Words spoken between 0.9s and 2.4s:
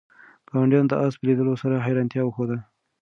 آس په لیدلو سره حیرانتیا